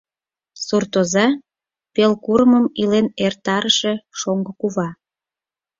[0.65, 1.27] Суртоза—
[1.93, 4.89] пел курымым илен эртарыше шоҥго кува.